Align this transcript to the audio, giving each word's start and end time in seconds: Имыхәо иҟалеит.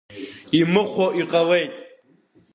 Имыхәо 0.59 1.05
иҟалеит. 1.21 1.71